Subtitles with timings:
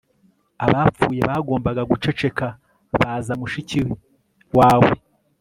[0.65, 2.45] Abapfuye bagombaga guceceka
[2.99, 3.79] baza mushiki
[4.57, 4.91] wawe